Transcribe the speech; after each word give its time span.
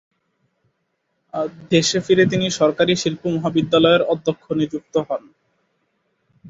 দেশে 1.71 1.99
ফিরে 2.05 2.23
তিনি 2.25 2.47
সরকারি 2.59 2.93
শিল্প 2.95 3.21
মহাবিদ্যালয়ের 3.35 4.01
অধ্যক্ষ 4.13 4.45
নিযুক্ত 4.59 4.93
হন। 5.07 5.23